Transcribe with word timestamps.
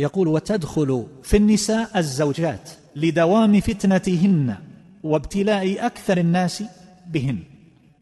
يقول 0.00 0.28
وتدخل 0.28 1.06
في 1.22 1.36
النساء 1.36 1.98
الزوجات 1.98 2.70
لدوام 2.96 3.60
فتنتهن 3.60 4.56
وابتلاء 5.02 5.86
أكثر 5.86 6.18
الناس 6.18 6.64
بهن. 7.10 7.38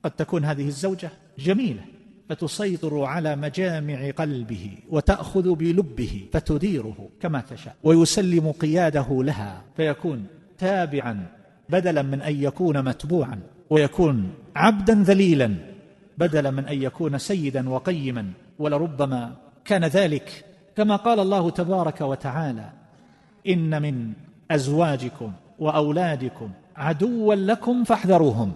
قد 0.05 0.11
تكون 0.11 0.45
هذه 0.45 0.67
الزوجة 0.67 1.11
جميلة 1.39 1.81
فتسيطر 2.29 3.03
على 3.03 3.37
مجامع 3.37 4.11
قلبه 4.11 4.71
وتأخذ 4.91 5.55
بلبه 5.55 6.27
فتديره 6.33 7.09
كما 7.21 7.41
تشاء 7.41 7.77
ويسلم 7.83 8.53
قياده 8.53 9.07
لها 9.11 9.63
فيكون 9.77 10.27
تابعا 10.59 11.27
بدلا 11.69 12.03
من 12.03 12.21
أن 12.21 12.43
يكون 12.43 12.85
متبوعا 12.85 13.41
ويكون 13.71 14.31
عبدا 14.57 14.95
ذليلا 14.95 15.55
بدلا 16.19 16.51
من 16.51 16.65
أن 16.65 16.83
يكون 16.83 17.19
سيدا 17.19 17.69
وقيما 17.69 18.31
ولربما 18.59 19.37
كان 19.65 19.85
ذلك 19.85 20.45
كما 20.79 20.97
قال 20.97 21.21
الله 21.21 21.51
تبارك 21.51 22.01
وتعالى 22.01 22.71
إن 23.49 23.83
من 23.83 24.13
أزواجكم 24.51 25.33
وأولادكم 25.59 26.51
عدوا 26.77 27.35
لكم 27.35 27.85
فاحذروهم. 27.85 28.53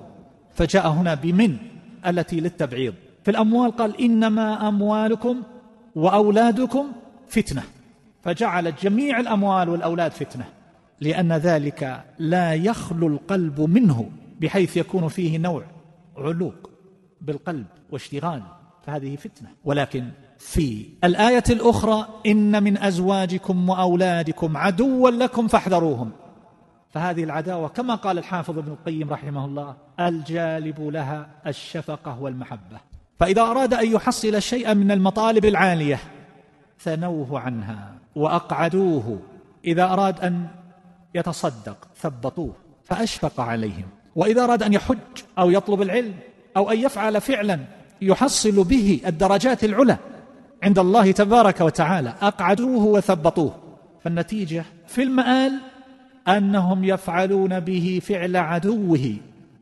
فجاء 0.54 0.88
هنا 0.88 1.14
بمن؟ 1.14 1.56
التي 2.06 2.40
للتبعيض. 2.40 2.94
في 3.24 3.30
الأموال 3.30 3.70
قال 3.70 4.00
إنما 4.00 4.68
أموالكم 4.68 5.42
وأولادكم 5.94 6.86
فتنة. 7.28 7.62
فجعلت 8.22 8.82
جميع 8.82 9.20
الأموال 9.20 9.68
والأولاد 9.68 10.10
فتنة 10.10 10.44
لأن 11.00 11.32
ذلك 11.32 12.04
لا 12.18 12.54
يخلو 12.54 13.06
القلب 13.06 13.60
منه 13.60 14.10
بحيث 14.40 14.76
يكون 14.76 15.08
فيه 15.08 15.38
نوع 15.38 15.64
علوق 16.16 16.70
بالقلب 17.20 17.66
واشتغال 17.90 18.42
فهذه 18.86 19.16
فتنة. 19.16 19.48
ولكن 19.64 20.08
في 20.42 20.86
الآية 21.04 21.44
الأخرى 21.50 22.08
إن 22.26 22.62
من 22.62 22.78
أزواجكم 22.78 23.68
وأولادكم 23.68 24.56
عدوا 24.56 25.10
لكم 25.10 25.48
فاحذروهم. 25.48 26.10
فهذه 26.90 27.24
العداوة 27.24 27.68
كما 27.68 27.94
قال 27.94 28.18
الحافظ 28.18 28.58
ابن 28.58 28.72
القيم 28.72 29.10
رحمه 29.10 29.44
الله 29.44 29.74
الجالب 30.00 30.80
لها 30.80 31.28
الشفقة 31.46 32.20
والمحبة. 32.20 32.80
فإذا 33.20 33.42
أراد 33.42 33.74
أن 33.74 33.92
يحصل 33.92 34.42
شيئا 34.42 34.74
من 34.74 34.90
المطالب 34.90 35.44
العالية 35.44 36.00
ثنوه 36.80 37.40
عنها 37.40 37.94
وأقعدوه. 38.14 39.18
إذا 39.64 39.84
أراد 39.84 40.20
أن 40.20 40.46
يتصدق 41.14 41.88
ثبطوه 41.96 42.52
فأشفق 42.84 43.40
عليهم. 43.40 43.86
وإذا 44.16 44.44
أراد 44.44 44.62
أن 44.62 44.72
يحج 44.72 44.98
أو 45.38 45.50
يطلب 45.50 45.82
العلم 45.82 46.14
أو 46.56 46.70
أن 46.70 46.78
يفعل 46.78 47.20
فعلا 47.20 47.60
يحصل 48.00 48.64
به 48.64 49.00
الدرجات 49.06 49.64
العلى. 49.64 49.98
عند 50.62 50.78
الله 50.78 51.12
تبارك 51.12 51.60
وتعالى 51.60 52.14
أقعدوه 52.22 52.84
وثبطوه. 52.84 53.54
فالنتيجة 54.04 54.64
في 54.86 55.02
المآل 55.02 55.52
أنهم 56.28 56.84
يفعلون 56.84 57.60
به 57.60 58.00
فعل 58.02 58.36
عدوه 58.36 59.16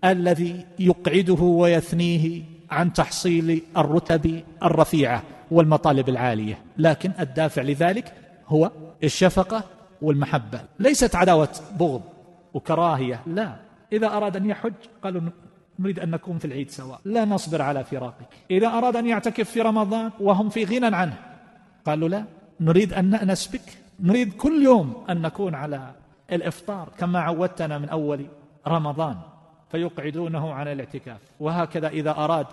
الذي 0.05 0.67
يقعده 0.79 1.43
ويثنيه 1.43 2.43
عن 2.71 2.93
تحصيل 2.93 3.63
الرتب 3.77 4.43
الرفيعة 4.63 5.23
والمطالب 5.51 6.09
العالية. 6.09 6.59
لكن 6.79 7.13
الدافع 7.21 7.63
لذلك 7.63 8.13
هو 8.49 8.71
الشفقة 9.05 9.65
والمحبة. 10.03 10.61
ليست 10.79 11.17
عداوة 11.17 11.49
بغض 11.79 12.03
وكراهية 12.55 13.21
لا. 13.27 13.57
إذا 13.93 14.07
أراد 14.07 14.37
أن 14.37 14.51
يحج 14.51 14.73
قالوا 15.05 15.21
نريد 15.81 15.99
أن 15.99 16.11
نكون 16.11 16.39
في 16.39 16.45
العيد 16.45 16.71
سواء 16.71 17.01
لا 17.05 17.25
نصبر 17.25 17.63
على 17.63 17.85
فراقك. 17.85 18.29
إذا 18.51 18.69
أراد 18.69 18.97
أن 18.97 19.07
يعتكف 19.07 19.51
في 19.51 19.61
رمضان 19.61 20.11
وهم 20.21 20.49
في 20.49 20.65
غنى 20.65 20.97
عنه. 20.97 21.17
قالوا 21.87 22.09
لا 22.09 22.25
نريد 22.61 22.93
أن 22.93 23.05
نأنس 23.11 23.47
بك. 23.47 23.79
نريد 24.01 24.33
كل 24.33 24.63
يوم 24.63 25.05
أن 25.11 25.23
نكون 25.23 25.55
على 25.55 25.93
الإفطار 26.33 26.89
كما 26.99 27.21
عودتنا 27.21 27.79
من 27.79 27.89
أول 27.89 28.27
رمضان. 28.67 29.17
فيقعدونه 29.71 30.53
عن 30.53 30.69
الاعتكاف. 30.69 31.19
وهكذا 31.41 31.89
إذا 31.89 32.11
أراد 32.11 32.47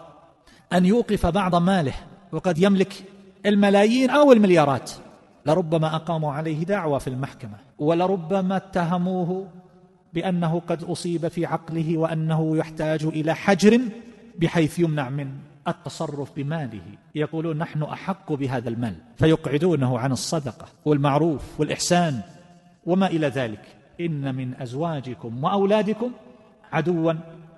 أن 0.73 0.85
يوقف 0.85 1.25
بعض 1.25 1.55
ماله 1.55 1.93
وقد 2.31 2.57
يملك 2.57 3.03
الملايين 3.45 4.09
أو 4.09 4.31
المليارات 4.31 4.91
لربما 5.45 5.95
أقاموا 5.95 6.33
عليه 6.33 6.63
دعوة 6.63 6.97
في 6.99 7.07
المحكمة 7.07 7.57
ولربما 7.79 8.57
اتهموه 8.57 9.47
بأنه 10.13 10.61
قد 10.67 10.83
أصيب 10.83 11.27
في 11.27 11.45
عقله 11.45 11.97
وأنه 11.97 12.57
يحتاج 12.57 13.03
إلى 13.03 13.35
حجر 13.35 13.81
بحيث 14.39 14.79
يمنع 14.79 15.09
من 15.09 15.31
التصرف 15.67 16.35
بماله. 16.35 16.81
يقولون 17.15 17.57
نحن 17.57 17.83
أحق 17.83 18.33
بهذا 18.33 18.69
المال 18.69 18.95
فيقعدونه 19.17 19.99
عن 19.99 20.11
الصدقة 20.11 20.65
والمعروف 20.85 21.59
والإحسان 21.59 22.21
وما 22.85 23.07
إلى 23.07 23.27
ذلك. 23.27 23.61
إن 24.01 24.35
من 24.35 24.53
أزواجكم 24.61 25.43
وأولادكم 25.43 26.11
عدوا 26.71 27.13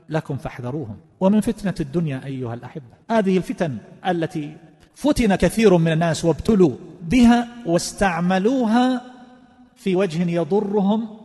لكم 0.10 0.38
فاحذروهم. 0.38 0.98
ومن 1.20 1.42
فتنة 1.42 1.76
الدنيا 1.80 2.26
أيها 2.26 2.54
الأحبة 2.54 2.94
هذه 3.12 3.38
الفتن 3.38 3.78
التي 4.08 4.58
فتن 4.96 5.36
كثير 5.36 5.78
من 5.78 5.92
الناس 5.92 6.26
وابتلوا 6.26 6.76
بها 7.02 7.48
واستعملوها 7.66 9.02
في 9.76 9.96
وجه 9.96 10.30
يضرهم 10.30 11.19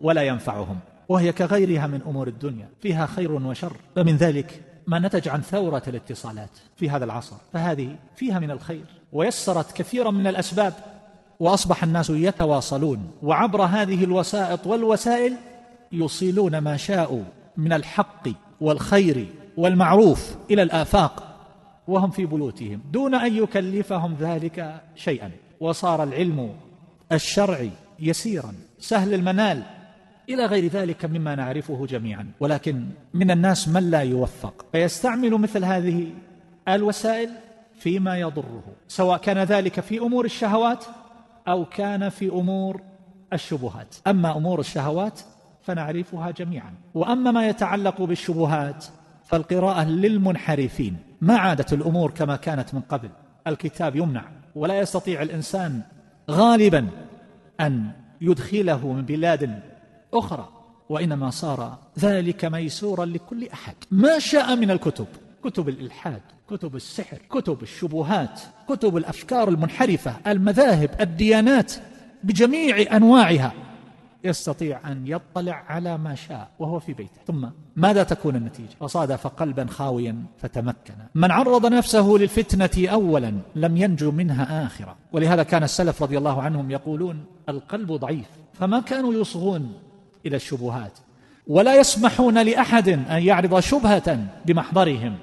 ولا 0.00 0.22
ينفعهم. 0.22 0.78
وهي 1.08 1.32
كغيرها 1.32 1.86
من 1.86 2.00
أمور 2.06 2.28
الدنيا. 2.28 2.68
فيها 2.80 3.06
خير 3.06 3.32
وشر. 3.32 3.76
فمن 3.96 4.16
ذلك 4.16 4.62
ما 4.86 4.98
نتج 4.98 5.28
عن 5.28 5.40
ثورة 5.40 5.82
الاتصالات 5.88 6.50
في 6.76 6.90
هذا 6.90 7.04
العصر. 7.04 7.36
فهذه 7.52 7.96
فيها 8.16 8.38
من 8.38 8.50
الخير. 8.50 8.84
ويسرت 9.12 9.72
كثيرا 9.72 10.10
من 10.10 10.26
الأسباب. 10.26 10.74
وأصبح 11.40 11.82
الناس 11.82 12.10
يتواصلون. 12.10 13.10
وعبر 13.22 13.62
هذه 13.62 14.04
الوسائط 14.04 14.66
والوسائل 14.66 15.36
يوصلون 15.92 16.58
ما 16.58 16.76
شاءوا 16.76 17.22
من 17.56 17.72
الحق 17.72 18.28
والخير 18.60 19.26
والمعروف 19.56 20.36
إلى 20.50 20.62
الآفاق. 20.62 21.24
وهم 21.88 22.10
في 22.10 22.26
بيوتهم. 22.26 22.80
دون 22.92 23.14
أن 23.14 23.36
يكلفهم 23.36 24.16
ذلك 24.20 24.80
شيئا. 24.96 25.30
وصار 25.60 26.02
العلم 26.02 26.54
الشرعي 27.12 27.70
يسيرا. 28.00 28.54
سهل 28.78 29.14
المنال. 29.14 29.62
إلى 30.28 30.46
غير 30.46 30.66
ذلك 30.66 31.04
مما 31.04 31.34
نعرفه 31.34 31.86
جميعا. 31.86 32.26
ولكن 32.40 32.84
من 33.14 33.30
الناس 33.30 33.68
من 33.68 33.90
لا 33.90 34.00
يوفق 34.00 34.66
فيستعمل 34.72 35.30
مثل 35.30 35.64
هذه 35.64 36.06
الوسائل 36.68 37.30
فيما 37.78 38.18
يضره. 38.18 38.62
سواء 38.88 39.18
كان 39.18 39.38
ذلك 39.38 39.80
في 39.80 39.98
أمور 39.98 40.24
الشهوات 40.24 40.84
أو 41.48 41.64
كان 41.64 42.08
في 42.08 42.28
أمور 42.28 42.80
الشبهات. 43.32 43.96
أما 44.06 44.36
أمور 44.36 44.60
الشهوات 44.60 45.20
فنعرفها 45.62 46.30
جميعا. 46.30 46.74
وأما 46.94 47.30
ما 47.30 47.48
يتعلق 47.48 48.02
بالشبهات 48.02 48.84
فالقراءة 49.24 49.84
للمنحرفين. 49.84 50.96
ما 51.20 51.36
عادت 51.36 51.72
الأمور 51.72 52.10
كما 52.10 52.36
كانت 52.36 52.74
من 52.74 52.80
قبل. 52.80 53.08
الكتاب 53.46 53.96
يمنع. 53.96 54.24
ولا 54.54 54.78
يستطيع 54.78 55.22
الإنسان 55.22 55.80
غالبا 56.30 56.88
أن 57.60 57.90
يدخله 58.20 58.92
من 58.92 59.02
بلاد 59.02 59.62
أخرى 60.14 60.48
وإنما 60.88 61.30
صار 61.30 61.78
ذلك 61.98 62.44
ميسورا 62.44 63.04
لكل 63.04 63.48
أحد. 63.48 63.74
ما 63.90 64.18
شاء 64.18 64.56
من 64.56 64.70
الكتب 64.70 65.06
كتب 65.44 65.68
الإلحاد 65.68 66.20
كتب 66.50 66.76
السحر 66.76 67.18
كتب 67.30 67.62
الشبهات 67.62 68.40
كتب 68.68 68.96
الأفكار 68.96 69.48
المنحرفة 69.48 70.16
المذاهب 70.26 70.90
الديانات 71.00 71.72
بجميع 72.24 72.96
أنواعها. 72.96 73.52
يستطيع 74.24 74.92
أن 74.92 75.06
يطلع 75.06 75.64
على 75.68 75.98
ما 75.98 76.14
شاء 76.14 76.50
وهو 76.58 76.78
في 76.78 76.92
بيته. 76.92 77.20
ثم 77.26 77.48
ماذا 77.76 78.02
تكون 78.02 78.36
النتيجة؟ 78.36 78.74
فصادف 78.80 79.26
قلبا 79.26 79.66
خاويا 79.66 80.16
فتمكن. 80.38 80.94
من 81.14 81.30
عرض 81.30 81.66
نفسه 81.66 82.08
للفتنة 82.08 82.88
أولا 82.88 83.34
لم 83.54 83.76
ينجو 83.76 84.10
منها 84.10 84.66
آخرا 84.66 84.96
ولهذا 85.12 85.42
كان 85.42 85.62
السلف 85.62 86.02
رضي 86.02 86.18
الله 86.18 86.42
عنهم 86.42 86.70
يقولون 86.70 87.24
القلب 87.48 87.92
ضعيف 87.92 88.26
فما 88.54 88.80
كانوا 88.80 89.14
يصغون؟ 89.14 89.72
إلى 90.26 90.36
الشبهات. 90.36 90.92
ولا 91.46 91.74
يسمحون 91.74 92.38
لأحد 92.42 92.88
أن 92.88 93.22
يعرض 93.22 93.60
شبهة 93.60 94.26
بمحضرهم. 94.46 95.16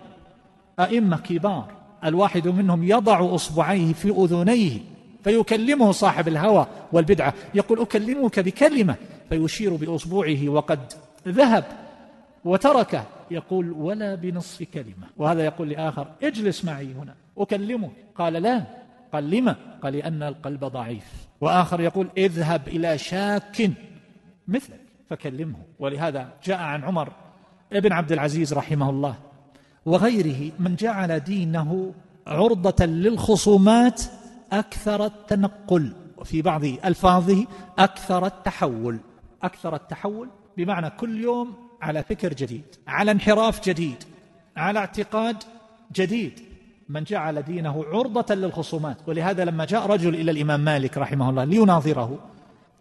أئمة 0.79 1.17
كبار 1.17 1.71
الواحد 2.05 2.47
منهم 2.47 2.83
يضع 2.83 3.35
أصبعيه 3.35 3.93
في 3.93 4.09
أذنيه 4.09 4.79
فيكلمه 5.23 5.91
صاحب 5.91 6.27
الهوى 6.27 6.67
والبدعة. 6.91 7.33
يقول 7.53 7.81
أكلمك 7.81 8.39
بكلمة. 8.39 8.95
فيشير 9.29 9.75
بأصبعه 9.75 10.49
وقد 10.49 10.79
ذهب 11.27 11.65
وتركه 12.45 13.03
يقول 13.31 13.71
ولا 13.71 14.15
بنصف 14.15 14.63
كلمة. 14.63 15.07
وهذا 15.17 15.45
يقول 15.45 15.69
لآخر 15.69 16.07
اجلس 16.23 16.65
معي 16.65 16.93
هنا 16.93 17.15
أكلمك. 17.37 17.91
قال 18.15 18.33
لا. 18.33 18.63
قال 19.13 19.29
لما 19.29 19.55
قال 19.83 19.93
لأن 19.93 20.23
القلب 20.23 20.65
ضعيف. 20.65 21.27
وآخر 21.41 21.81
يقول 21.81 22.07
اذهب 22.17 22.67
إلى 22.67 22.97
شاك 22.97 23.71
مثلك. 24.47 24.84
فكلمه. 25.09 25.57
ولهذا 25.79 26.33
جاء 26.43 26.57
عن 26.57 26.83
عمر 26.83 27.11
ابن 27.73 27.91
عبد 27.91 28.11
العزيز 28.11 28.53
رحمه 28.53 28.89
الله 28.89 29.15
وغيره 29.85 30.51
من 30.59 30.75
جعل 30.75 31.19
دينه 31.19 31.93
عرضة 32.27 32.85
للخصومات 32.85 34.01
أكثر 34.51 35.05
التنقل 35.05 35.93
في 36.23 36.41
بعض 36.41 36.63
ألفاظه 36.63 37.45
أكثر 37.79 38.25
التحول. 38.25 38.99
أكثر 39.43 39.75
التحول 39.75 40.29
بمعنى 40.57 40.89
كل 40.89 41.21
يوم 41.21 41.53
على 41.81 42.03
فكر 42.03 42.33
جديد 42.33 42.65
على 42.87 43.11
انحراف 43.11 43.69
جديد 43.69 44.03
على 44.57 44.79
اعتقاد 44.79 45.43
جديد. 45.93 46.39
من 46.89 47.03
جعل 47.03 47.41
دينه 47.41 47.85
عرضة 47.93 48.35
للخصومات. 48.35 48.97
ولهذا 49.07 49.45
لما 49.45 49.65
جاء 49.65 49.85
رجل 49.85 50.15
إلى 50.15 50.31
الإمام 50.31 50.59
مالك 50.59 50.97
رحمه 50.97 51.29
الله 51.29 51.43
ليناظره 51.43 52.19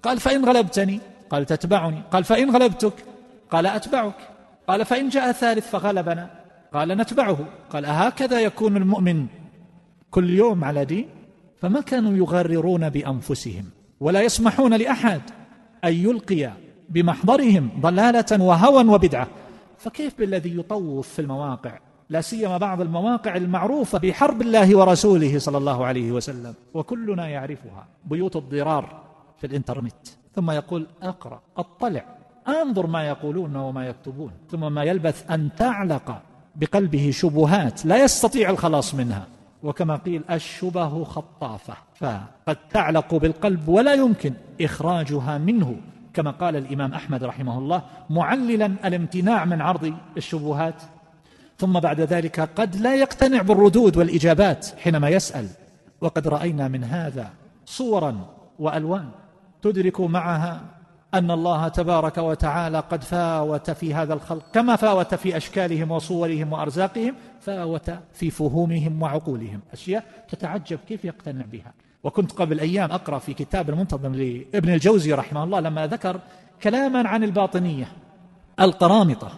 قال 0.02 0.20
فإن 0.20 0.44
غلبتني 0.44 1.00
قال 1.30 1.46
تتبعني. 1.46 2.02
قال 2.10 2.24
فإن 2.24 2.50
غلبتك؟ 2.50 2.92
قال 3.50 3.66
أتبعك. 3.66 4.14
قال 4.68 4.84
فإن 4.84 5.08
جاء 5.08 5.32
ثالث 5.32 5.70
فغلبنا. 5.70 6.30
قال 6.72 6.88
نتبعه. 6.88 7.38
قال 7.70 7.84
أهكذا 7.84 8.40
يكون 8.40 8.76
المؤمن 8.76 9.26
كل 10.10 10.30
يوم 10.30 10.64
على 10.64 10.84
دين؟ 10.84 11.08
فما 11.56 11.80
كانوا 11.80 12.16
يغررون 12.16 12.88
بأنفسهم 12.88 13.64
ولا 14.00 14.22
يسمحون 14.22 14.74
لأحد 14.74 15.20
أن 15.84 15.92
يلقي 15.92 16.50
بمحضرهم 16.88 17.70
ضلالة 17.80 18.44
وهوى 18.44 18.88
وبدعة. 18.88 19.28
فكيف 19.78 20.18
بالذي 20.18 20.58
يطوف 20.58 21.08
في 21.08 21.18
المواقع؟ 21.18 21.78
لا 22.10 22.20
سيما 22.20 22.58
بعض 22.58 22.80
المواقع 22.80 23.36
المعروفة 23.36 23.98
بحرب 23.98 24.42
الله 24.42 24.78
ورسوله 24.78 25.38
صلى 25.38 25.58
الله 25.58 25.86
عليه 25.86 26.12
وسلم 26.12 26.54
وكلنا 26.74 27.28
يعرفها. 27.28 27.86
بيوت 28.04 28.36
الضرار 28.36 29.02
في 29.38 29.46
الإنترنت. 29.46 30.23
ثم 30.36 30.50
يقول 30.50 30.86
أقرأ 31.02 31.40
أطلع 31.56 32.04
أنظر 32.48 32.86
ما 32.86 33.08
يقولون 33.08 33.56
وما 33.56 33.86
يكتبون 33.86 34.30
ثم 34.50 34.72
ما 34.72 34.82
يلبث 34.84 35.30
أن 35.30 35.48
تعلق 35.56 36.22
بقلبه 36.56 37.10
شبهات 37.10 37.86
لا 37.86 38.04
يستطيع 38.04 38.50
الخلاص 38.50 38.94
منها. 38.94 39.26
وكما 39.62 39.96
قيل 39.96 40.22
الشبه 40.30 41.04
خطافة 41.04 41.74
فقد 41.94 42.56
تعلق 42.70 43.14
بالقلب 43.14 43.68
ولا 43.68 43.94
يمكن 43.94 44.34
إخراجها 44.60 45.38
منه. 45.38 45.76
كما 46.14 46.30
قال 46.30 46.56
الإمام 46.56 46.92
أحمد 46.92 47.24
رحمه 47.24 47.58
الله 47.58 47.82
معللا 48.10 48.66
الامتناع 48.66 49.44
من 49.44 49.60
عرض 49.60 49.94
الشبهات. 50.16 50.82
ثم 51.58 51.80
بعد 51.80 52.00
ذلك 52.00 52.40
قد 52.40 52.76
لا 52.76 52.94
يقتنع 52.94 53.42
بالردود 53.42 53.96
والإجابات 53.96 54.66
حينما 54.78 55.08
يسأل. 55.08 55.48
وقد 56.00 56.28
رأينا 56.28 56.68
من 56.68 56.84
هذا 56.84 57.30
صورا 57.64 58.26
وألوان. 58.58 59.08
تدرك 59.64 60.00
معها 60.00 60.60
أن 61.14 61.30
الله 61.30 61.68
تبارك 61.68 62.18
وتعالى 62.18 62.80
قد 62.80 63.02
فاوت 63.02 63.70
في 63.70 63.94
هذا 63.94 64.14
الخلق 64.14 64.44
كما 64.52 64.76
فاوت 64.76 65.14
في 65.14 65.36
أشكالهم 65.36 65.90
وصورهم 65.90 66.52
وأرزاقهم 66.52 67.14
فاوت 67.40 67.90
في 68.12 68.30
فهومهم 68.30 69.02
وعقولهم. 69.02 69.60
أشياء 69.72 70.04
تتعجب 70.28 70.78
كيف 70.88 71.04
يقتنع 71.04 71.44
بها. 71.52 71.72
وكنت 72.04 72.32
قبل 72.32 72.60
أيام 72.60 72.92
أقرأ 72.92 73.18
في 73.18 73.34
كتاب 73.34 73.70
المنتظم 73.70 74.14
لابن 74.14 74.72
الجوزي 74.72 75.12
رحمه 75.12 75.44
الله 75.44 75.60
لما 75.60 75.86
ذكر 75.86 76.20
كلاما 76.62 77.08
عن 77.08 77.24
الباطنية 77.24 77.88
القرامطة 78.60 79.30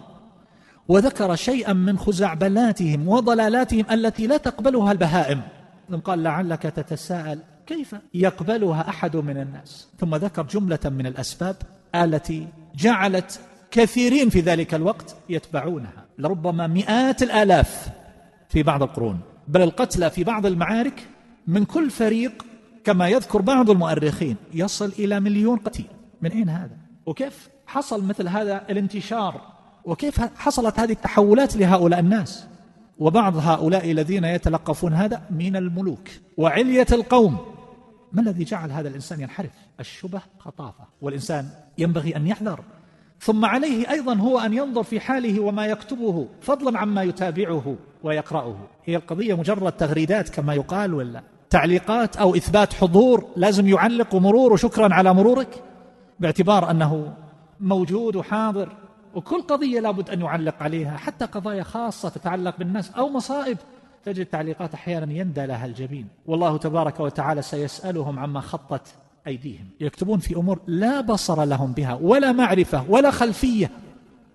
وذكر 0.87 1.35
شيئا 1.35 1.73
من 1.73 1.97
خزعبلاتهم 1.97 3.07
وضلالاتهم 3.07 3.85
التي 3.91 4.27
لا 4.27 4.37
تقبلها 4.37 4.91
البهائم. 4.91 5.41
قال 6.03 6.23
لعلك 6.23 6.61
تتساءل 6.61 7.39
كيف 7.67 7.95
يقبلها 8.13 8.89
أحد 8.89 9.15
من 9.15 9.37
الناس؟ 9.37 9.87
ثم 9.99 10.15
ذكر 10.15 10.43
جملة 10.43 10.79
من 10.85 11.05
الأسباب 11.07 11.55
التي 11.95 12.47
جعلت 12.75 13.39
كثيرين 13.71 14.29
في 14.29 14.39
ذلك 14.39 14.73
الوقت 14.73 15.15
يتبعونها. 15.29 16.05
لربما 16.17 16.67
مئات 16.67 17.23
الآلاف 17.23 17.89
في 18.49 18.63
بعض 18.63 18.83
القرون. 18.83 19.19
بل 19.47 19.61
القتلى 19.61 20.09
في 20.09 20.23
بعض 20.23 20.45
المعارك 20.45 21.07
من 21.47 21.65
كل 21.65 21.89
فريق 21.89 22.45
كما 22.83 23.09
يذكر 23.09 23.41
بعض 23.41 23.69
المؤرخين. 23.69 24.35
يصل 24.53 24.91
إلى 24.99 25.19
مليون 25.19 25.57
قتيل. 25.57 25.87
من 26.21 26.31
أين 26.31 26.49
هذا؟ 26.49 26.77
وكيف 27.05 27.49
حصل 27.67 28.03
مثل 28.03 28.27
هذا 28.27 28.65
الانتشار؟ 28.69 29.41
وكيف 29.85 30.21
حصلت 30.21 30.79
هذه 30.79 30.91
التحولات 30.91 31.55
لهؤلاء 31.55 31.99
الناس؟ 31.99 32.47
وبعض 32.99 33.37
هؤلاء 33.37 33.91
الذين 33.91 34.23
يتلقفون 34.23 34.93
هذا 34.93 35.21
من 35.31 35.55
الملوك. 35.55 36.09
وعلية 36.37 36.87
القوم. 36.91 37.56
ما 38.11 38.21
الذي 38.21 38.43
جعل 38.43 38.71
هذا 38.71 38.89
الإنسان 38.89 39.21
ينحرف؟ 39.21 39.51
الشبه 39.79 40.21
خطافة 40.39 40.83
والإنسان 41.01 41.49
ينبغي 41.77 42.15
أن 42.15 42.27
يحذر. 42.27 42.59
ثم 43.19 43.45
عليه 43.45 43.91
أيضا 43.91 44.15
هو 44.15 44.39
أن 44.39 44.53
ينظر 44.53 44.83
في 44.83 44.99
حاله 44.99 45.39
وما 45.39 45.65
يكتبه 45.65 46.27
فضلا 46.41 46.79
عما 46.79 47.03
يتابعه 47.03 47.75
ويقرأه. 48.03 48.55
هي 48.85 48.95
القضية 48.95 49.33
مجرد 49.33 49.71
تغريدات 49.71 50.29
كما 50.29 50.53
يقال 50.53 50.93
ولا؟ 50.93 51.23
تعليقات 51.49 52.17
أو 52.17 52.35
إثبات 52.35 52.73
حضور 52.73 53.27
لازم 53.35 53.67
يعلق 53.67 54.15
مرور 54.15 54.53
وشكرا 54.53 54.93
على 54.93 55.13
مرورك؟ 55.13 55.63
باعتبار 56.19 56.71
أنه 56.71 57.13
موجود 57.59 58.15
وحاضر 58.15 58.75
وكل 59.15 59.41
قضية 59.41 59.79
لابد 59.79 60.09
أن 60.09 60.21
يعلق 60.21 60.63
عليها 60.63 60.97
حتى 60.97 61.25
قضايا 61.25 61.63
خاصة 61.63 62.09
تتعلق 62.09 62.57
بالناس 62.57 62.91
أو 62.91 63.09
مصائب 63.09 63.57
تجد 64.03 64.25
تعليقات 64.25 64.73
أحيانا 64.73 65.13
يندى 65.13 65.45
لها 65.45 65.65
الجبين. 65.65 66.07
والله 66.25 66.57
تبارك 66.57 66.99
وتعالى 66.99 67.41
سيسألهم 67.41 68.19
عما 68.19 68.41
خطت 68.41 68.95
أيديهم. 69.27 69.65
يكتبون 69.79 70.19
في 70.19 70.35
أمور 70.35 70.59
لا 70.67 71.01
بصر 71.01 71.43
لهم 71.43 71.71
بها 71.71 71.93
ولا 71.93 72.31
معرفة 72.31 72.85
ولا 72.89 73.11
خلفية. 73.11 73.71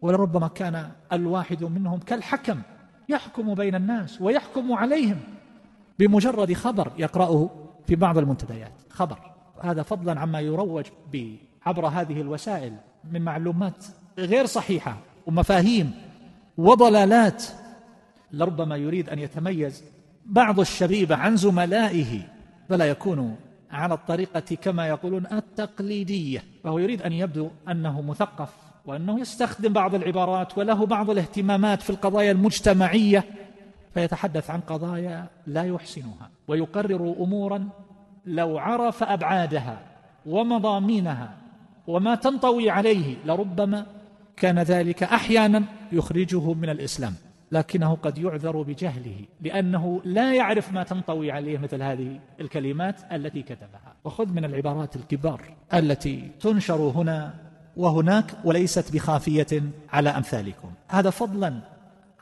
ولربما 0.03 0.49
كان 0.49 0.91
الواحد 1.12 1.64
منهم 1.64 1.99
كالحكم 1.99 2.62
يحكم 3.09 3.55
بين 3.55 3.75
الناس 3.75 4.20
ويحكم 4.20 4.73
عليهم 4.73 5.17
بمجرد 5.99 6.53
خبر 6.53 6.93
يقرأه 6.99 7.50
في 7.87 7.97
بعض 7.97 8.19
المنتديات. 8.19 8.73
خبر. 8.91 9.19
هذا 9.62 9.82
فضلا 9.82 10.20
عما 10.20 10.41
يروج 10.41 10.87
عبر 11.67 11.87
هذه 11.87 12.20
الوسائل 12.20 12.76
من 13.12 13.23
معلومات 13.23 13.85
غير 14.19 14.47
صحيحة 14.47 14.97
ومفاهيم 15.26 15.93
وضلالات 16.59 17.44
لربما 18.32 18.76
يريد 18.76 19.08
أن 19.08 19.19
يتميز 19.19 19.84
بعض 20.26 20.61
الشبيبة 20.61 21.17
عن 21.17 21.37
زملائه 21.37 22.20
فلا 22.69 22.84
يكون 22.84 23.37
على 23.70 23.94
الطريقة 23.94 24.56
كما 24.62 24.88
يقولون 24.88 25.26
التقليدية. 25.32 26.44
فهو 26.64 26.79
يريد 26.79 27.02
أن 27.02 27.12
يبدو 27.12 27.50
أنه 27.69 28.02
مثقف 28.02 28.55
وأنه 28.87 29.20
يستخدم 29.20 29.73
بعض 29.73 29.94
العبارات 29.94 30.58
وله 30.58 30.87
بعض 30.87 31.11
الاهتمامات 31.11 31.82
في 31.82 31.90
القضايا 31.90 32.32
المجتمعية 32.32 33.25
فيتحدث 33.94 34.50
عن 34.50 34.61
قضايا 34.61 35.26
لا 35.46 35.62
يحسنها. 35.62 36.31
ويقرر 36.49 37.14
أمورا 37.20 37.69
لو 38.26 38.58
عرف 38.58 39.02
أبعادها 39.02 39.81
ومضامينها 40.26 41.37
وما 41.87 42.14
تنطوي 42.14 42.71
عليه 42.71 43.16
لربما 43.26 43.87
كان 44.37 44.59
ذلك 44.59 45.02
أحيانا 45.02 45.64
يخرجه 45.92 46.52
من 46.52 46.68
الإسلام. 46.68 47.14
لكنه 47.52 47.94
قد 47.94 48.18
يعذر 48.18 48.62
بجهله 48.62 49.16
لأنه 49.40 50.00
لا 50.04 50.35
يعرف 50.35 50.73
ما 50.73 50.82
تنطوي 50.82 51.32
عليه 51.32 51.59
مثل 51.59 51.82
هذه 51.82 52.21
الكلمات 52.40 53.00
التي 53.12 53.42
كتبها. 53.42 53.94
وخذ 54.04 54.26
من 54.26 54.44
العبارات 54.44 54.97
الكبار 54.97 55.42
التي 55.75 56.30
تنشر 56.40 56.76
هنا 56.76 57.35
وهناك 57.76 58.35
وليست 58.44 58.92
بخافية 58.92 59.62
على 59.92 60.11
أمثالكم. 60.11 60.71
هذا 60.88 61.11
فضلا 61.11 61.61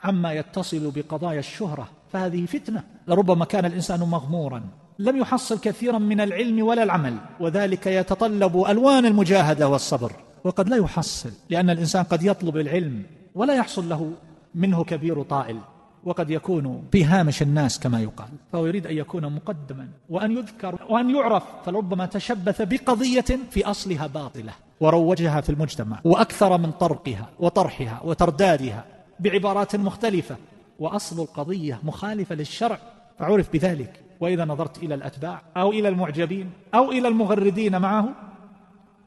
عما 0.05 0.33
يتصل 0.33 0.91
بقضايا 0.91 1.39
الشهرة 1.39 1.89
فهذه 2.13 2.47
فتنة. 2.47 2.83
لربما 3.09 3.45
كان 3.45 3.65
الإنسان 3.65 4.01
مغمورا 4.01 4.63
لم 4.99 5.17
يحصل 5.17 5.61
كثيرا 5.61 5.99
من 5.99 6.21
العلم 6.21 6.63
ولا 6.63 6.83
العمل 6.83 7.17
وذلك 7.41 7.87
يتطلب 7.87 8.65
ألوان 8.69 9.07
المجاهدة 9.07 9.69
والصبر. 9.69 10.13
وقد 10.45 10.69
لا 10.69 10.77
يحصل 10.77 11.31
لأن 11.51 11.71
الإنسان 11.71 12.05
قد 12.05 12.23
يطلب 12.23 12.57
العلم 12.57 13.03
ولا 13.35 13.55
يحصل 13.55 13.89
له 13.89 14.13
منه 14.55 14.85
كبير 14.85 15.23
طائل 15.23 15.59
وقد 16.05 16.31
يكون 16.31 16.83
في 16.93 17.05
هامش 17.05 17.43
الناس 17.43 17.79
كما 17.79 18.01
يقال. 18.01 18.29
فهو 18.53 18.67
يريد 18.67 18.87
أن 18.87 18.97
يكون 18.97 19.35
مقدما 19.35 19.89
وأن 20.09 20.33
يذكر 20.33 20.87
وأن 20.89 21.11
يعرف 21.11 21.45
فلربما 21.65 22.07
تشبث 22.07 22.63
بقضية 22.63 23.25
في 23.51 23.65
أصلها 23.65 24.07
باطلة. 24.07 24.53
وروجها 24.81 25.41
في 25.41 25.51
المجتمع 25.51 26.01
وأكثر 26.05 26.59
من 26.59 26.71
طرقها 26.71 27.29
وطرحها 27.39 28.01
وتردادها 28.05 28.85
بعبارات 29.21 29.77
مختلفة. 29.77 30.37
وأصل 30.79 31.23
القضية 31.23 31.81
مخالفة 31.83 32.35
للشرع 32.35 32.79
فعرف 33.19 33.53
بذلك. 33.53 34.01
وإذا 34.21 34.45
نظرت 34.45 34.79
إلى 34.83 34.95
الأتباع 34.95 35.43
أو 35.57 35.71
إلى 35.71 35.89
المعجبين 35.89 36.51
أو 36.75 36.91
إلى 36.91 37.09
المغردين 37.09 37.81
معه 37.81 38.09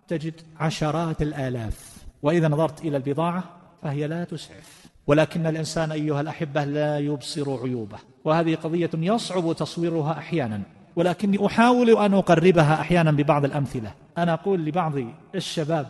تجد 0.08 0.42
عشرات 0.60 1.22
الآلاف. 1.22 1.98
وإذا 2.24 2.48
نظرت 2.48 2.86
إلى 2.86 2.98
البضاعة 2.98 3.44
فهي 3.82 4.08
لا 4.08 4.24
تسعف. 4.24 4.83
ولكن 5.08 5.46
الإنسان 5.46 5.92
أيها 5.92 6.22
الأحبة 6.22 6.64
لا 6.64 7.00
يبصر 7.00 7.62
عيوبه 7.64 7.98
وهذه 8.26 8.56
قضية 8.56 8.90
يصعب 8.94 9.56
تصويرها 9.56 10.18
أحيانا 10.18 10.62
ولكني 10.96 11.46
أحاول 11.46 11.90
أن 11.90 12.14
أقربها 12.14 12.82
أحيانا 12.82 13.12
ببعض 13.12 13.46
الأمثلة. 13.46 13.94
أنا 14.18 14.34
أقول 14.34 14.66
لبعض 14.66 14.94
الشباب 15.36 15.88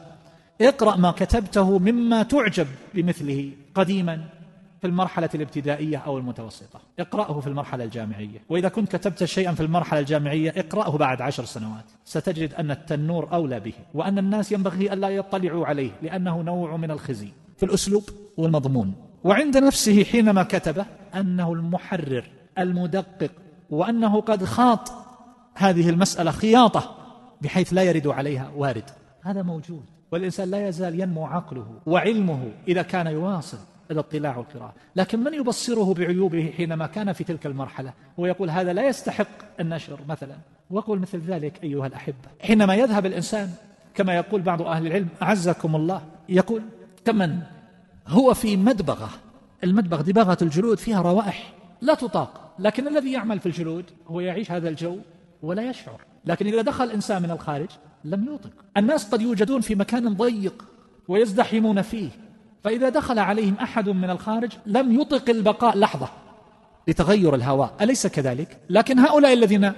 اقرأ 0.62 0.96
ما 0.98 1.12
كتبته 1.12 1.80
مما 1.80 2.24
تعجب 2.24 2.68
بمثله 2.94 3.52
قديما 3.76 4.22
في 4.82 4.88
المرحلة 4.88 5.30
الابتدائية 5.36 5.98
أو 5.98 6.18
المتوسطة. 6.18 6.80
اقرأه 7.00 7.40
في 7.40 7.48
المرحلة 7.48 7.84
الجامعية. 7.84 8.40
وإذا 8.50 8.70
كنت 8.70 8.96
كتبت 8.96 9.24
شيئا 9.24 9.52
في 9.52 9.64
المرحلة 9.64 10.00
الجامعية 10.00 10.54
اقرأه 10.58 10.98
بعد 10.98 11.22
عشر 11.22 11.46
سنوات. 11.46 11.86
ستجد 12.06 12.54
أن 12.54 12.72
التنور 12.72 13.34
أولى 13.34 13.60
به 13.60 13.74
وأن 13.94 14.18
الناس 14.18 14.52
ينبغي 14.52 14.94
ألا 14.94 15.10
يطلعوا 15.10 15.66
عليه 15.66 15.92
لأنه 16.02 16.42
نوع 16.42 16.78
من 16.78 16.92
الخزي. 16.92 17.30
في 17.64 17.70
الأسلوب 17.70 18.04
والمضمون. 18.38 18.94
وعند 19.24 19.58
نفسه 19.58 20.04
حينما 20.04 20.44
كتبه 20.44 20.86
أنه 21.16 21.54
المحرر 21.54 22.24
المدقق 22.58 23.32
وأنه 23.70 24.22
قد 24.22 24.44
خاط 24.44 24.92
هذه 25.56 25.90
المسألة 25.90 26.32
خياطة 26.32 26.96
بحيث 27.42 27.74
لا 27.74 27.84
يرد 27.84 28.08
عليها 28.08 28.52
وارد. 28.56 28.84
هذا 29.22 29.42
موجود. 29.42 29.84
والإنسان 30.12 30.52
لا 30.52 30.68
يزال 30.68 31.00
ينمو 31.00 31.26
عقله 31.26 31.66
وعلمه 31.86 32.52
إذا 32.68 32.82
كان 32.82 33.08
يواصل 33.08 33.58
الاطلاع 33.92 34.38
والقراءة 34.38 34.74
لكن 34.96 35.20
من 35.20 35.34
يبصره 35.34 35.94
بعيوبه 35.94 36.54
حينما 36.58 36.88
كان 36.88 37.14
في 37.14 37.24
تلك 37.24 37.46
المرحلة؟ 37.46 37.94
ويقول 38.18 38.50
هذا 38.50 38.74
لا 38.74 38.88
يستحق 38.88 39.60
النشر 39.60 40.00
مثلا. 40.10 40.36
وقل 40.72 41.00
مثل 41.00 41.20
ذلك 41.20 41.64
أيها 41.64 41.88
الأحبة. 41.88 42.30
حينما 42.42 42.76
يذهب 42.76 43.06
الإنسان 43.06 43.50
كما 43.96 44.16
يقول 44.16 44.42
بعض 44.42 44.62
أهل 44.62 44.88
العلم 44.88 45.08
أعزكم 45.22 45.76
الله. 45.76 46.02
يقول 46.30 46.62
كمن 47.06 47.40
هو 48.08 48.34
في 48.34 48.58
مدبغة. 48.58 49.10
المدبغ 49.64 50.02
دباغة 50.02 50.38
الجلود 50.42 50.78
فيها 50.78 51.02
روائح 51.02 51.54
لا 51.82 51.94
تطاق. 51.94 52.56
لكن 52.60 52.88
الذي 52.88 53.12
يعمل 53.12 53.40
في 53.40 53.46
الجلود 53.46 53.86
هو 54.08 54.20
يعيش 54.20 54.52
هذا 54.52 54.70
الجو 54.70 54.98
ولا 55.42 55.70
يشعر. 55.70 56.02
لكن 56.26 56.48
إذا 56.48 56.62
دخل 56.62 56.84
الإنسان 56.84 57.22
من 57.22 57.32
الخارج 57.32 57.70
لم 58.04 58.34
يطق 58.34 58.52
الناس 58.78 59.10
قد 59.10 59.22
يوجدون 59.22 59.62
في 59.62 59.76
مكان 59.76 60.14
ضيق 60.14 60.66
ويزدحمون 61.08 61.82
فيه. 61.82 62.10
فإذا 62.64 62.90
دخل 62.90 63.20
عليهم 63.20 63.56
أحد 63.62 63.90
من 63.90 64.10
الخارج 64.10 64.52
لم 64.66 65.02
يطق 65.02 65.30
البقاء. 65.30 65.78
لحظة. 65.78 66.10
لتغير 66.88 67.36
الهواء. 67.36 67.74
أليس 67.82 68.08
كذلك؟ 68.08 68.58
لكن 68.70 69.00
هؤلاء 69.00 69.34
الذين 69.34 69.72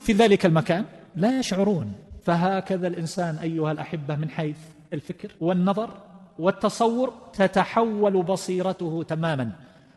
في 0.00 0.12
ذلك 0.12 0.46
المكان 0.46 0.84
لا 1.16 1.38
يشعرون. 1.38 1.92
فهكذا 2.22 2.88
الإنسان 2.88 3.38
أيها 3.38 3.72
الأحبة 3.72 4.16
من 4.16 4.30
حيث 4.30 4.56
الفكر 4.92 5.32
والنظر 5.40 5.90
والتصور 6.38 7.12
تتحول 7.32 8.22
بصيرته 8.22 9.04
تماما 9.08 9.52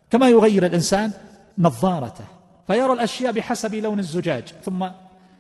كما 0.10 0.30
يغير 0.30 0.66
الإنسان 0.66 1.12
نظارته. 1.58 2.26
فيرى 2.68 2.94
الأشياء 2.94 3.32
بحسب 3.32 3.76
لون 3.76 4.00
الزجاج 4.00 4.44
ثم 4.64 4.88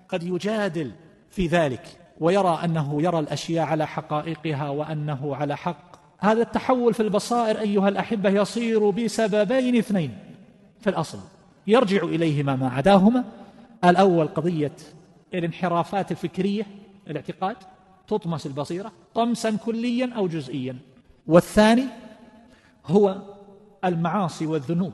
قد 0.10 0.24
يجادل 0.24 0.92
في 1.30 1.48
ذلك 1.48 1.84
ويرى 2.20 2.60
أنه 2.64 3.02
يرى 3.02 3.20
الأشياء 3.20 3.66
على 3.66 3.88
حقائقها 3.88 4.70
وأنه 4.70 5.36
على 5.36 5.58
حق. 5.58 6.00
هذا 6.20 6.42
التحول 6.42 6.94
في 6.94 7.00
البصائر 7.00 7.60
أيها 7.60 7.90
الأحبة 7.90 8.30
يصير 8.30 8.90
بسببين 8.90 9.76
اثنين. 9.76 10.18
في 10.80 10.90
الأصل 10.90 11.20
يرجع 11.68 12.04
إليهما 12.04 12.56
ما 12.56 12.70
عداهما. 12.70 13.24
الأول 13.86 14.28
قضية 14.28 14.76
الانحرافات 15.34 16.12
الفكرية 16.12 16.66
الاعتقاد. 17.08 17.56
تطمس 18.10 18.46
البصيرة 18.46 18.92
طمسا 19.16 19.56
كليا 19.56 20.14
أو 20.16 20.28
جزئيا. 20.28 20.76
والثاني 21.28 21.84
هو 22.86 23.22
المعاصي 23.86 24.46
والذنوب 24.46 24.94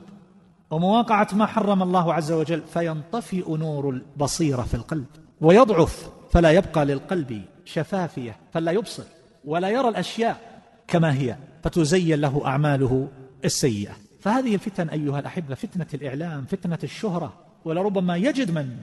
ومواقعة 0.70 1.28
ما 1.32 1.46
حرم 1.46 1.82
الله 1.82 2.14
عز 2.14 2.32
وجل 2.32 2.62
فينطفئ 2.62 3.56
نور 3.56 3.90
البصيرة 3.90 4.62
في 4.62 4.74
القلب 4.74 5.06
ويضعف 5.40 6.10
فلا 6.30 6.50
يبقى 6.50 6.84
للقلب 6.84 7.42
شفافية 7.64 8.36
فلا 8.52 8.72
يبصر 8.72 9.04
ولا 9.44 9.68
يرى 9.68 9.88
الأشياء 9.88 10.62
كما 10.88 11.14
هي 11.14 11.36
فتزين 11.62 12.20
له 12.20 12.46
أعماله 12.46 13.08
السيئة. 13.44 13.92
فهذه 14.20 14.54
الفتن 14.54 14.88
أيها 14.88 15.20
الأحبة 15.20 15.54
فتنة 15.54 15.86
الإعلام 15.94 16.44
فتنة 16.44 16.78
الشهرة 16.84 17.32
ولربما 17.64 18.16
يجد 18.16 18.50
من 18.50 18.76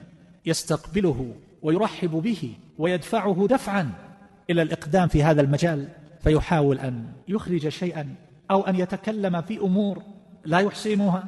يستقبله 0.46 1.34
ويرحب 1.62 2.10
به 2.10 2.52
ويدفعه 2.78 3.46
دفعا 3.50 3.90
إلى 4.50 4.62
الإقدام 4.62 5.08
في 5.08 5.22
هذا 5.22 5.40
المجال 5.40 5.88
فيحاول 6.20 6.78
أن 6.78 7.04
يخرج 7.28 7.68
شيئا 7.68 8.14
أو 8.50 8.60
أن 8.60 8.76
يتكلم 8.76 9.40
في 9.40 9.58
أمور 9.58 10.02
لا 10.44 10.58
يحسنها 10.58 11.24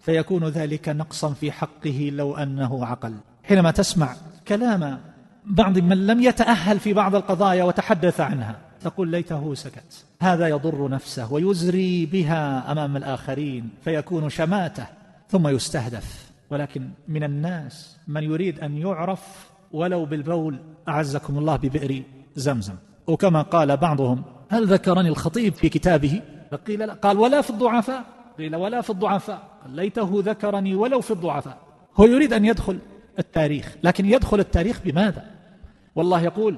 فيكون 0.00 0.44
ذلك 0.44 0.88
نقصا 0.88 1.32
في 1.32 1.52
حقه 1.52 2.10
لو 2.12 2.36
أنه 2.36 2.86
عقل. 2.86 3.14
حينما 3.44 3.70
تسمع 3.70 4.16
كلام 4.48 5.00
بعض 5.44 5.78
من 5.78 6.06
لم 6.06 6.22
يتأهل 6.22 6.80
في 6.80 6.92
بعض 6.92 7.14
القضايا 7.14 7.64
وتحدث 7.64 8.20
عنها 8.20 8.58
تقول 8.80 9.08
ليته 9.08 9.54
سكت. 9.54 10.04
هذا 10.20 10.48
يضر 10.48 10.90
نفسه 10.90 11.32
ويزري 11.32 12.06
بها 12.06 12.72
أمام 12.72 12.96
الآخرين 12.96 13.70
فيكون 13.84 14.28
شماتة 14.28 14.86
ثم 15.28 15.48
يستهدف. 15.48 16.28
ولكن 16.50 16.90
من 17.08 17.24
الناس 17.24 17.96
من 18.08 18.22
يريد 18.22 18.60
أن 18.60 18.78
يعرف 18.78 19.50
ولو 19.72 20.04
بالبول 20.04 20.58
أعزكم 20.88 21.38
الله 21.38 21.56
ببئر 21.56 22.02
زمزم. 22.38 22.74
وكما 23.06 23.42
قال 23.42 23.76
بعضهم 23.76 24.22
هل 24.48 24.66
ذكرني 24.66 25.08
الخطيب 25.08 25.54
في 25.54 25.68
كتابه؟ 25.68 26.22
قيل 26.66 26.78
لا. 26.78 26.92
قال 26.94 27.18
ولا 27.18 27.40
في 27.40 27.50
الضعفاء. 27.50 28.04
قيل 28.38 28.56
ولا 28.56 28.80
في 28.80 28.90
الضعفاء. 28.90 29.42
ليته 29.72 30.10
ذكرني 30.24 30.74
ولو 30.74 31.00
في 31.00 31.10
الضعفاء. 31.10 31.58
هو 31.96 32.04
يريد 32.04 32.32
أن 32.32 32.44
يدخل 32.44 32.78
التاريخ 33.18 33.76
لكن 33.82 34.06
يدخل 34.06 34.40
التاريخ 34.40 34.80
بماذا؟ 34.84 35.24
والله 35.96 36.22
يقول 36.22 36.56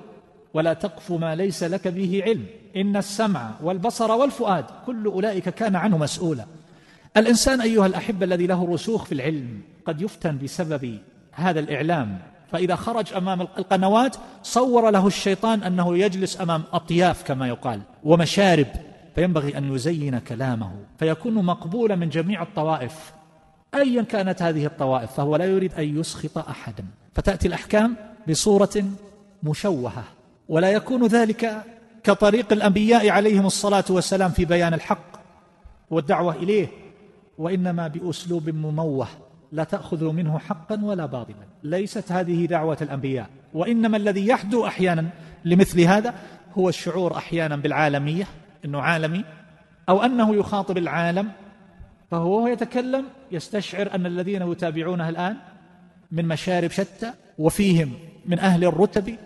ولا 0.54 0.72
تقف 0.72 1.12
ما 1.12 1.34
ليس 1.34 1.62
لك 1.62 1.88
به 1.88 2.22
علم 2.24 2.46
إن 2.76 2.96
السمع 2.96 3.50
والبصر 3.62 4.10
والفؤاد 4.10 4.64
كل 4.86 5.06
أولئك 5.06 5.48
كان 5.48 5.76
عنه 5.76 5.98
مسؤولا. 5.98 6.46
الإنسان 7.16 7.60
أيها 7.60 7.86
الأحبة 7.86 8.24
الذي 8.24 8.46
له 8.46 8.72
رسوخ 8.72 9.04
في 9.04 9.12
العلم 9.12 9.60
قد 9.86 10.02
يفتن 10.02 10.38
بسبب 10.38 10.98
هذا 11.32 11.60
الإعلام. 11.60 12.18
فإذا 12.52 12.76
خرج 12.76 13.14
أمام 13.14 13.40
القنوات 13.40 14.16
صور 14.42 14.90
له 14.90 15.06
الشيطان 15.06 15.62
أنه 15.62 15.98
يجلس 15.98 16.40
أمام 16.40 16.62
أطياف 16.72 17.22
كما 17.22 17.48
يقال 17.48 17.80
ومشارب 18.04 18.66
فينبغي 19.14 19.58
أن 19.58 19.74
يزين 19.74 20.18
كلامه 20.18 20.72
فيكون 20.98 21.34
مقبولا 21.34 21.96
من 21.96 22.08
جميع 22.08 22.42
الطوائف. 22.42 23.12
أيا 23.74 24.02
كانت 24.02 24.42
هذه 24.42 24.66
الطوائف 24.66 25.12
فهو 25.12 25.36
لا 25.36 25.44
يريد 25.44 25.74
أن 25.74 26.00
يسخط 26.00 26.38
أحدا. 26.38 26.84
فتأتي 27.14 27.48
الأحكام 27.48 27.96
بصورة 28.28 28.84
مشوهة 29.42 30.04
ولا 30.48 30.70
يكون 30.70 31.06
ذلك 31.06 31.62
كطريق 32.04 32.52
الأنبياء 32.52 33.10
عليهم 33.10 33.46
الصلاة 33.46 33.84
والسلام 33.90 34.30
في 34.30 34.44
بيان 34.44 34.74
الحق 34.74 35.20
والدعوة 35.90 36.34
إليه 36.34 36.68
وإنما 37.38 37.88
بأسلوب 37.88 38.50
مموه. 38.50 39.08
لا 39.52 39.64
تاخذوا 39.64 40.12
منه 40.12 40.38
حقا 40.38 40.80
ولا 40.82 41.06
باطلا. 41.06 41.46
ليست 41.62 42.12
هذه 42.12 42.46
دعوة 42.46 42.78
الأنبياء. 42.82 43.26
وإنما 43.54 43.96
الذي 43.96 44.26
يحدو 44.26 44.66
أحيانا 44.66 45.06
لمثل 45.44 45.80
هذا 45.80 46.14
هو 46.58 46.68
الشعور 46.68 47.16
أحيانا 47.16 47.56
بالعالمية 47.56 48.26
إنه 48.64 48.80
عالمي 48.80 49.24
أو 49.88 50.02
أنه 50.02 50.34
يخاطب 50.34 50.78
العالم 50.78 51.28
فهو 52.10 52.46
يتكلم 52.46 53.04
يستشعر 53.32 53.94
أن 53.94 54.06
الذين 54.06 54.42
يتابعونه 54.52 55.08
الآن 55.08 55.36
من 56.12 56.28
مشارب 56.28 56.70
شتى 56.70 57.12
وفيهم 57.38 57.92
من 58.26 58.38
أهل 58.38 58.64
الرتب 58.64 59.16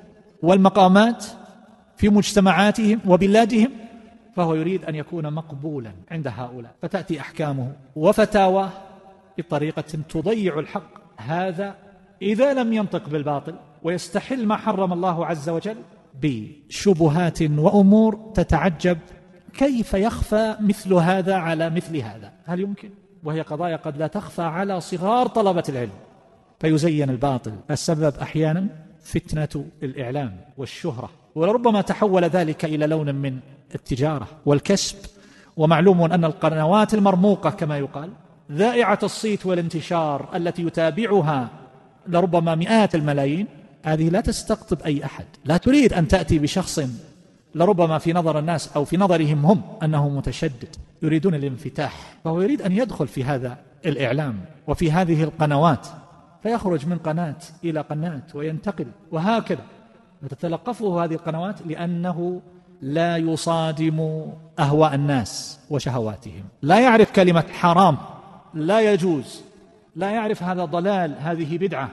والمقامات 0.43 1.25
في 1.97 2.09
مجتمعاتهم 2.09 3.00
وبلادهم 3.07 3.71
فهو 4.37 4.54
يريد 4.54 4.85
أن 4.85 4.95
يكون 4.95 5.33
مقبولا 5.33 5.93
عند 6.11 6.28
هؤلاء. 6.28 6.75
فتأتي 6.83 7.21
أحكامه 7.21 7.73
وفتاواه 7.97 8.71
بطريقة 9.38 9.99
تضيع 10.09 10.59
الحق. 10.59 10.91
هذا 11.17 11.75
إذا 12.23 12.55
لم 12.55 12.73
ينطق 12.73 13.09
بالباطل 13.09 13.55
ويستحل 13.83 14.47
ما 14.47 14.57
حرم 14.57 14.93
الله 14.93 15.26
عز 15.26 15.49
وجل 15.49 15.76
بشبهات 16.23 17.43
وأمور 17.43 18.33
تتعجب 18.35 18.99
كيف 19.53 19.95
يخفى 19.95 20.57
مثل 20.61 20.95
هذا 20.95 21.35
على 21.35 21.71
مثل 21.71 21.97
هذا؟ 21.97 22.33
هل 22.45 22.61
يمكن؟ 22.61 22.91
وهي 23.25 23.41
قضايا 23.41 23.76
قد 23.76 23.97
لا 23.97 24.07
تخفى 24.07 24.43
على 24.43 24.81
صغار 24.81 25.26
طلبة 25.26 25.62
العلم. 25.69 25.93
فيزين 26.61 27.11
الباطل 27.11 27.53
السبب 27.71 28.14
أحيانا 28.23 28.67
فتنة 29.00 29.64
الإعلام 29.83 30.41
والشهرة 30.57 31.11
ولربما 31.35 31.81
تحول 31.81 32.25
ذلك 32.25 32.64
إلى 32.64 32.87
لون 32.87 33.14
من 33.14 33.38
التجارة 33.75 34.29
والكسب. 34.47 34.97
ومعلوم 35.57 36.03
أن 36.03 36.25
القنوات 36.25 36.95
المرموقة 36.95 37.50
كما 37.50 37.79
يقال 37.79 38.11
ذائعة 38.52 38.98
الصيت 39.02 39.46
والانتشار 39.46 40.28
التي 40.36 40.62
يتابعها 40.62 41.48
لربما 42.06 42.54
مئات 42.54 42.94
الملايين 42.94 43.46
هذه 43.84 44.08
لا 44.08 44.20
تستقطب 44.20 44.82
أي 44.82 45.04
أحد. 45.04 45.24
لا 45.44 45.56
تريد 45.56 45.92
أن 45.92 46.08
تأتي 46.08 46.38
بشخص 46.38 46.80
لربما 47.54 47.98
في 47.98 48.12
نظر 48.12 48.38
الناس 48.38 48.76
أو 48.76 48.84
في 48.84 48.96
نظرهم 48.96 49.46
هم 49.46 49.62
أنه 49.82 50.08
متشدد 50.08 50.76
يريدون 51.02 51.34
الانفتاح 51.34 52.16
فهو 52.24 52.40
يريد 52.40 52.62
أن 52.62 52.72
يدخل 52.72 53.08
في 53.08 53.24
هذا 53.24 53.58
الإعلام 53.86 54.40
وفي 54.66 54.92
هذه 54.92 55.22
القنوات 55.22 55.86
فيخرج 56.42 56.86
من 56.86 56.98
قناة 56.98 57.36
إلى 57.64 57.80
قناة 57.80 58.22
وينتقل. 58.34 58.86
وهكذا 59.12 59.64
وتتلقفه 60.22 61.04
هذه 61.04 61.14
القنوات 61.14 61.66
لأنه 61.66 62.40
لا 62.82 63.16
يصادم 63.16 64.26
أهواء 64.58 64.94
الناس 64.94 65.60
وشهواتهم. 65.70 66.44
لا 66.62 66.80
يعرف 66.80 67.12
كلمة 67.12 67.44
حرام 67.52 67.96
لا 68.54 68.92
يجوز. 68.92 69.42
لا 69.96 70.11
يعرف 70.11 70.42
هذا 70.42 70.64
ضلال 70.64 71.14
هذه 71.18 71.58
بدعة. 71.58 71.90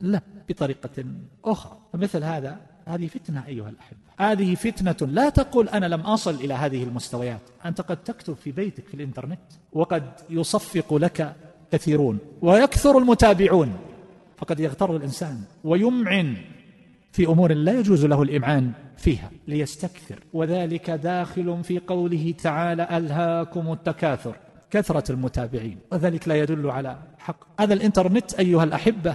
لا 0.00 0.20
بطريقة 0.48 1.04
أخرى. 1.44 1.78
فمثل 1.92 2.24
هذا 2.24 2.56
هذه 2.86 3.06
فتنة 3.06 3.46
أيها 3.46 3.68
الأحبة. 3.68 3.98
هذه 4.18 4.54
فتنة 4.54 5.08
لا 5.12 5.28
تقول 5.28 5.68
أنا 5.68 5.86
لم 5.86 6.00
أصل 6.00 6.34
إلى 6.34 6.54
هذه 6.54 6.82
المستويات. 6.82 7.40
أنت 7.64 7.80
قد 7.80 7.96
تكتب 7.96 8.34
في 8.34 8.52
بيتك 8.52 8.86
في 8.88 8.94
الإنترنت 8.94 9.40
وقد 9.72 10.02
يصفق 10.30 10.94
لك 10.94 11.36
كثيرون 11.72 12.18
ويكثر 12.42 12.98
المتابعون. 12.98 13.76
فقد 14.36 14.60
يغتر 14.60 14.96
الإنسان 14.96 15.40
ويمعن 15.64 16.36
في 17.12 17.26
أمور 17.26 17.52
لا 17.52 17.78
يجوز 17.78 18.04
له 18.06 18.22
الإمعان 18.22 18.72
فيها 18.96 19.30
ليستكثر. 19.48 20.18
وذلك 20.32 20.90
داخل 20.90 21.64
في 21.64 21.78
قوله 21.78 22.34
تعالى 22.42 22.88
ألهاكم 22.96 23.72
التكاثر. 23.72 24.36
كثرة 24.70 25.12
المتابعين 25.12 25.78
وذلك 25.92 26.28
لا 26.28 26.34
يدل 26.34 26.70
على 26.70 26.98
حق. 27.18 27.60
هذا 27.60 27.74
الإنترنت 27.74 28.34
أيها 28.34 28.64
الأحبة 28.64 29.14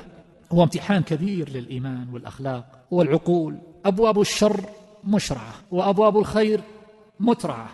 هو 0.52 0.64
امتحان 0.64 1.04
كبير 1.04 1.50
للإيمان 1.50 2.10
والأخلاق 2.14 2.66
والعقول. 2.92 3.58
أبواب 3.86 4.22
الشر 4.22 4.66
مشرعة 5.04 5.54
وأبواب 5.72 6.18
الخير 6.18 6.62
مترعة. 7.20 7.70